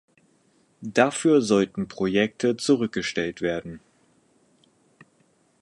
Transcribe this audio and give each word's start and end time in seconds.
Dafür 0.81 1.43
sollten 1.43 1.87
Projekte 1.87 2.57
zurückgestellt 2.57 3.41
werden. 3.43 3.79